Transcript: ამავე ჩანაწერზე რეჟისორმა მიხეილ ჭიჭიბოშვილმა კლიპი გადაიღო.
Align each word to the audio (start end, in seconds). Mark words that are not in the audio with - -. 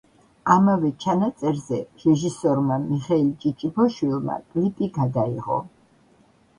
ამავე 0.53 0.89
ჩანაწერზე 1.03 1.79
რეჟისორმა 2.05 2.79
მიხეილ 2.87 3.31
ჭიჭიბოშვილმა 3.45 4.43
კლიპი 4.51 4.93
გადაიღო. 5.01 5.65